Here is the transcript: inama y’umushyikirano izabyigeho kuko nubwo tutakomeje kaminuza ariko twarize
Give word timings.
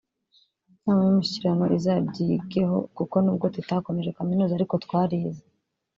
inama 0.85 1.01
y’umushyikirano 1.05 1.65
izabyigeho 1.77 2.77
kuko 2.97 3.15
nubwo 3.23 3.45
tutakomeje 3.55 4.15
kaminuza 4.17 4.53
ariko 4.55 4.73
twarize 4.85 5.41